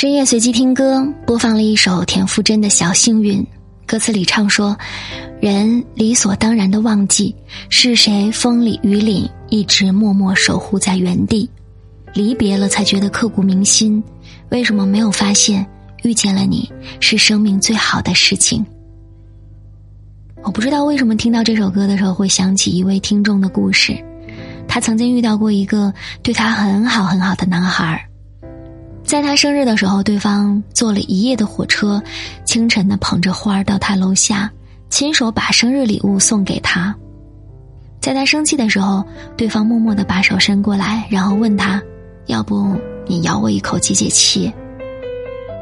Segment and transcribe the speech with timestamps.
[0.00, 3.38] 深夜随机听歌，播放了一首田馥甄的《小幸运》。
[3.86, 4.74] 歌词里唱说
[5.42, 7.36] ：“人理所当然的忘记
[7.68, 11.46] 是谁风里雨里一直默默守护在原地，
[12.14, 14.02] 离别了才觉得刻骨铭心。
[14.48, 15.66] 为什么没有发现
[16.02, 16.66] 遇见了你
[16.98, 18.64] 是生命最好的事情？”
[20.42, 24.02] 我不知道为什么听到这首歌的时候会想起一位听众的故事。
[24.66, 25.92] 他曾经遇到过一个
[26.22, 28.00] 对他很好很好的男孩儿
[29.10, 32.00] 在他生日的时候，对方坐了一夜的火车，
[32.44, 34.48] 清晨的捧着花儿到他楼下，
[34.88, 36.94] 亲手把生日礼物送给他。
[38.00, 39.04] 在他生气的时候，
[39.36, 41.82] 对方默默的把手伸过来，然后问他
[42.26, 44.52] ：“要不你咬我一口解解气？”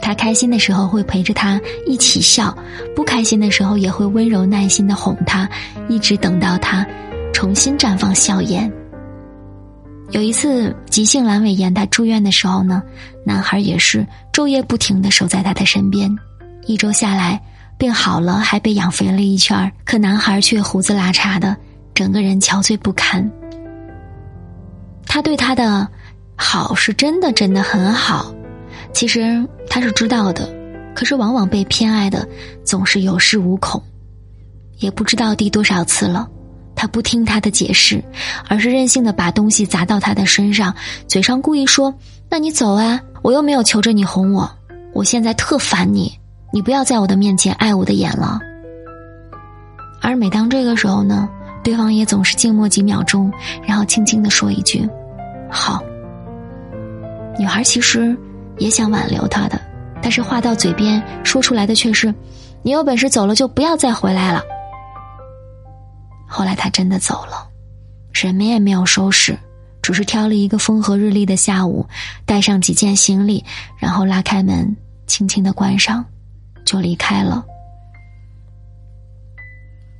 [0.00, 2.56] 他开心的时候会陪着他一起笑，
[2.94, 5.50] 不开心的时候也会温柔耐心的哄他，
[5.88, 6.86] 一直等到他
[7.34, 8.72] 重新绽放笑颜。
[10.12, 12.82] 有一次急性阑尾炎，他住院的时候呢，
[13.24, 16.14] 男孩也是昼夜不停的守在他的身边。
[16.66, 17.40] 一周下来，
[17.78, 21.56] 病好了，还被养肥了一圈可男孩却胡子拉碴的，
[21.94, 23.28] 整个人憔悴不堪。
[25.06, 25.88] 他对他的
[26.36, 28.34] 好是真的真的很好，
[28.92, 30.46] 其实他是知道的，
[30.94, 32.28] 可是往往被偏爱的
[32.64, 33.82] 总是有恃无恐，
[34.78, 36.28] 也不知道第多少次了。
[36.82, 38.02] 他不听他的解释，
[38.48, 40.74] 而是任性的把东西砸到他的身上，
[41.06, 41.94] 嘴上故意说
[42.28, 44.50] ：“那你走啊，我又没有求着你哄我，
[44.92, 46.12] 我现在特烦你，
[46.52, 48.40] 你不要在我的面前碍我的眼了。”
[50.02, 51.28] 而每当这个时候呢，
[51.62, 53.32] 对方也总是静默几秒钟，
[53.64, 54.84] 然后轻轻的说一句
[55.48, 55.80] ：“好。”
[57.38, 58.16] 女孩其实
[58.58, 59.56] 也想挽留他的，
[60.02, 62.12] 但是话到嘴边说出来的却是
[62.60, 64.42] ：“你有本事走了就不要再回来了。”
[66.32, 67.46] 后来他真的走了，
[68.14, 69.38] 什么也没有收拾，
[69.82, 71.86] 只是挑了一个风和日丽的下午，
[72.24, 73.44] 带上几件行李，
[73.76, 74.74] 然后拉开门，
[75.06, 76.02] 轻轻的关上，
[76.64, 77.44] 就离开了。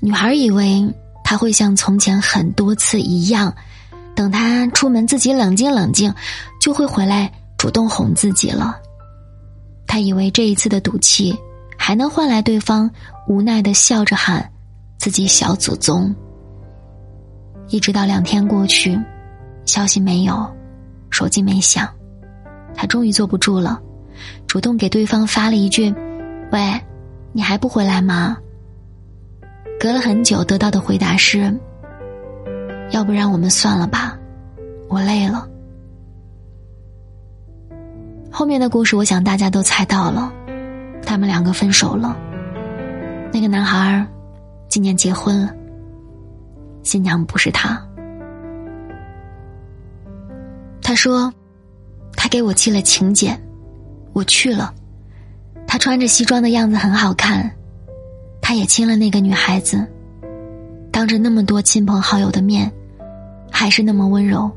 [0.00, 0.90] 女孩以为
[1.22, 3.54] 他会像从前很多次一样，
[4.14, 6.14] 等他出门自己冷静冷静，
[6.58, 8.74] 就会回来主动哄自己了。
[9.86, 11.36] 他以为这一次的赌气，
[11.76, 12.90] 还能换来对方
[13.28, 14.50] 无奈的笑着喊。
[15.04, 16.14] 自己小祖宗。
[17.68, 18.98] 一直到两天过去，
[19.66, 20.50] 消息没有，
[21.10, 21.86] 手机没响，
[22.74, 23.78] 他终于坐不住了，
[24.46, 25.94] 主动给对方发了一句
[26.52, 26.80] ：“喂，
[27.32, 28.38] 你还不回来吗？”
[29.78, 31.54] 隔了很久，得到的回答是
[32.90, 34.18] ：“要不然我们算了吧，
[34.88, 35.46] 我累了。”
[38.32, 40.32] 后面的故事，我想大家都猜到了，
[41.04, 42.16] 他们两个分手了。
[43.30, 44.06] 那个男孩儿。
[44.68, 45.54] 今年结婚了，
[46.82, 47.80] 新娘不是他。
[50.82, 51.32] 他说，
[52.16, 53.40] 他给我寄了请柬，
[54.12, 54.74] 我去了。
[55.66, 57.50] 他穿着西装的样子很好看，
[58.42, 59.86] 他也亲了那个女孩子，
[60.92, 62.70] 当着那么多亲朋好友的面，
[63.50, 64.50] 还是那么温柔。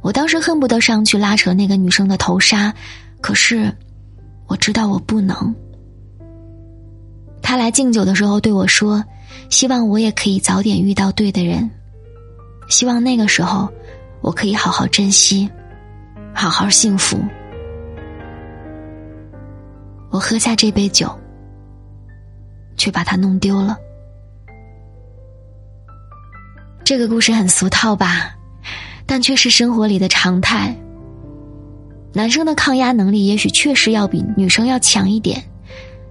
[0.00, 2.72] 我当时恨不得上去拉扯那个女生的头纱，
[3.20, 3.74] 可是
[4.46, 5.54] 我知道我不能。
[7.48, 9.04] 他来敬酒的时候对我说
[9.50, 11.70] ：“希望我也可以早点遇到对的人，
[12.68, 13.72] 希望那个时候
[14.20, 15.48] 我可以好好珍惜，
[16.34, 17.16] 好好幸福。”
[20.10, 21.08] 我喝下这杯酒，
[22.76, 23.78] 却把它弄丢了。
[26.82, 28.34] 这个故事很俗套吧，
[29.06, 30.74] 但却是生活里的常态。
[32.12, 35.40] 男生的抗压能力也许确实要比女生要强一点。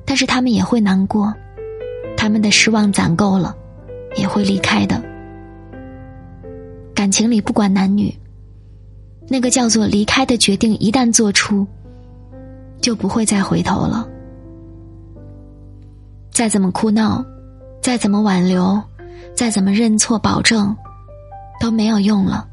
[0.05, 1.33] 但是他们也会难过，
[2.15, 3.55] 他们的失望攒够了，
[4.15, 5.01] 也会离开的。
[6.93, 8.13] 感情里不管男女，
[9.27, 11.67] 那个叫做离开的决定一旦做出，
[12.79, 14.07] 就不会再回头了。
[16.31, 17.25] 再怎么哭闹，
[17.81, 18.81] 再怎么挽留，
[19.33, 20.75] 再怎么认错保证，
[21.59, 22.47] 都没有用了。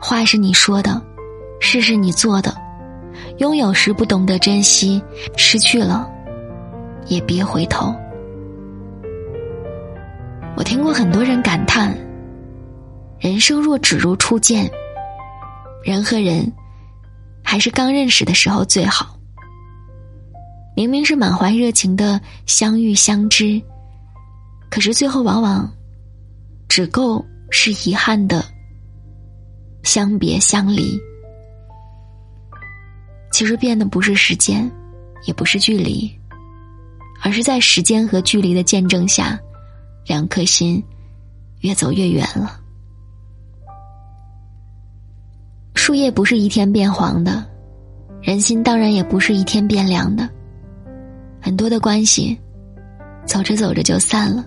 [0.00, 1.02] 话是你说的，
[1.60, 2.61] 事是你做的。
[3.38, 5.02] 拥有时不懂得珍惜，
[5.36, 6.10] 失去了，
[7.06, 7.94] 也别回头。
[10.56, 11.96] 我听过很多人感叹：
[13.18, 14.70] 人生若只如初见，
[15.82, 16.50] 人和人
[17.42, 19.18] 还是刚认识的时候最好。
[20.74, 23.60] 明明是满怀热情的相遇相知，
[24.70, 25.70] 可是最后往往
[26.68, 28.44] 只够是遗憾的
[29.82, 30.98] 相别相离。
[33.32, 34.70] 其实变的不是时间，
[35.26, 36.08] 也不是距离，
[37.22, 39.40] 而是在时间和距离的见证下，
[40.06, 40.80] 两颗心
[41.60, 42.60] 越走越远了。
[45.74, 47.44] 树叶不是一天变黄的，
[48.20, 50.28] 人心当然也不是一天变凉的，
[51.40, 52.38] 很多的关系
[53.26, 54.44] 走着走着就散了，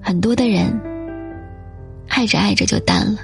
[0.00, 0.72] 很多的人
[2.08, 3.18] 爱着爱着就淡了。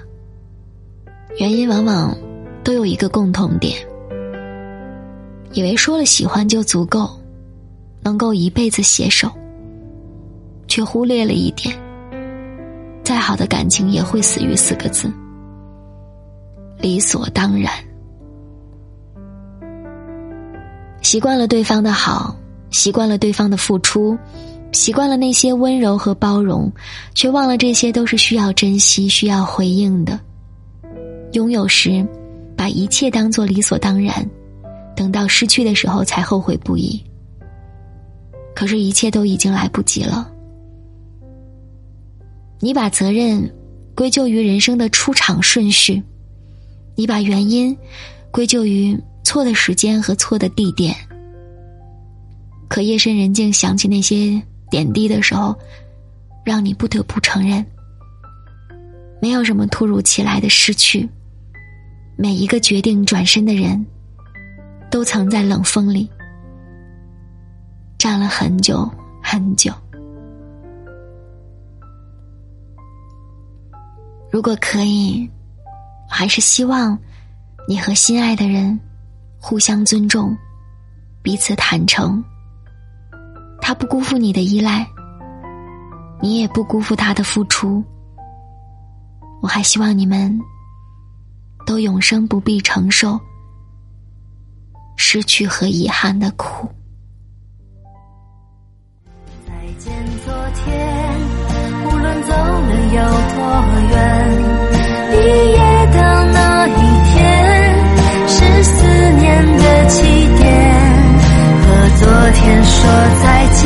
[1.38, 2.14] 原因往往
[2.62, 3.74] 都有一个共同点：
[5.52, 7.10] 以为说了喜欢就足够，
[8.02, 9.30] 能够一辈子携手，
[10.66, 11.74] 却忽略了一点：
[13.04, 15.12] 再好的感情也会死于四个字——
[16.80, 17.70] 理所当然。
[21.02, 22.34] 习惯了对方的好，
[22.70, 24.16] 习惯了对方的付出，
[24.72, 26.72] 习惯了那些温柔和包容，
[27.14, 30.18] 却忘了这些都是需要珍惜、需要回应的。
[31.32, 32.06] 拥有时，
[32.56, 34.24] 把一切当作理所当然；
[34.96, 37.02] 等到失去的时候，才后悔不已。
[38.54, 40.30] 可是，一切都已经来不及了。
[42.60, 43.52] 你把责任
[43.94, 46.02] 归咎于人生的出场顺序，
[46.94, 47.76] 你把原因
[48.30, 48.98] 归咎于。
[49.24, 50.94] 错的时间和错的地点，
[52.68, 55.56] 可夜深人静想起那些点滴的时候，
[56.44, 57.64] 让你不得不承认，
[59.22, 61.08] 没有什么突如其来的失去。
[62.16, 63.86] 每一个决定转身的人，
[64.92, 66.08] 都藏在冷风里
[67.96, 68.86] 站了很久
[69.22, 69.72] 很久。
[74.30, 75.28] 如果可以，
[76.10, 76.96] 还是希望
[77.66, 78.78] 你和心爱的人。
[79.44, 80.36] 互相尊重，
[81.20, 82.22] 彼此坦诚。
[83.60, 84.86] 他不辜负你的依赖，
[86.20, 87.82] 你也不辜负他的付出。
[89.40, 90.38] 我还希望你们
[91.66, 93.18] 都永生不必承受
[95.04, 96.68] 失去和遗憾的苦。
[99.44, 99.92] 再见
[100.24, 100.64] 昨天
[101.84, 103.00] 无论走了有
[103.34, 103.38] 多
[103.90, 103.96] 远
[105.10, 105.14] 毕
[105.50, 105.58] 业
[105.90, 105.98] 的
[106.32, 107.14] 那一天
[108.28, 108.72] 是思
[109.18, 109.98] 念的起
[110.38, 110.42] 点
[111.62, 111.66] 和
[111.98, 112.78] 昨天说
[113.22, 113.24] 再
[113.58, 113.60] 见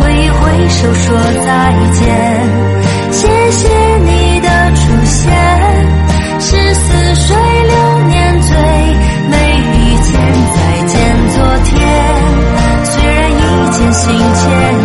[0.00, 1.06] 挥一挥手说
[1.44, 1.54] 再
[1.92, 2.76] 见。
[3.12, 3.95] 谢谢。
[14.36, 14.75] 前。